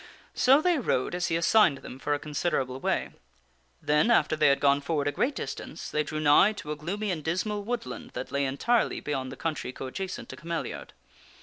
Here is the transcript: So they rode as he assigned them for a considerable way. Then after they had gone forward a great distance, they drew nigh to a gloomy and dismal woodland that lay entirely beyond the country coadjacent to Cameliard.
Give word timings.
So 0.33 0.63
they 0.63 0.79
rode 0.79 1.13
as 1.13 1.27
he 1.27 1.35
assigned 1.35 1.83
them 1.83 1.99
for 1.99 2.15
a 2.15 2.17
considerable 2.17 2.79
way. 2.79 3.11
Then 3.83 4.09
after 4.09 4.35
they 4.35 4.47
had 4.47 4.59
gone 4.59 4.81
forward 4.81 5.07
a 5.07 5.11
great 5.11 5.35
distance, 5.35 5.91
they 5.91 6.01
drew 6.01 6.19
nigh 6.19 6.53
to 6.53 6.71
a 6.71 6.75
gloomy 6.75 7.11
and 7.11 7.23
dismal 7.23 7.63
woodland 7.63 8.09
that 8.15 8.31
lay 8.31 8.45
entirely 8.45 8.99
beyond 8.99 9.31
the 9.31 9.35
country 9.37 9.71
coadjacent 9.71 10.27
to 10.29 10.35
Cameliard. 10.35 10.93